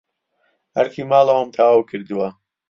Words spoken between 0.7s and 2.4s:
ئەرکی ماڵەوەم تەواو کردووە.